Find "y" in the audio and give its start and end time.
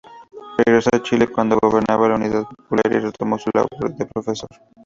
2.91-2.97